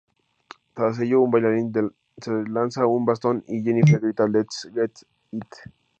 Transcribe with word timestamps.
Tras 0.73 0.97
esto 0.97 1.21
un 1.21 1.29
bailarín 1.29 1.71
le 1.75 2.43
lanza 2.51 2.87
un 2.87 3.05
bastón 3.05 3.43
y 3.47 3.61
Jennifer 3.61 3.99
grita 3.99 4.25
"Let's 4.27 4.67
get 4.73 4.89
it! 5.29 5.53